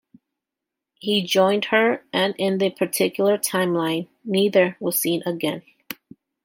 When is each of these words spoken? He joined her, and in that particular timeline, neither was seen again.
He 0.95 1.21
joined 1.27 1.65
her, 1.65 2.03
and 2.11 2.33
in 2.39 2.57
that 2.57 2.75
particular 2.75 3.37
timeline, 3.37 4.07
neither 4.25 4.75
was 4.79 4.99
seen 4.99 5.21
again. 5.27 5.61